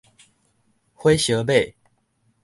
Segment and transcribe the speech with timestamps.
[0.95, 1.75] 火燒馬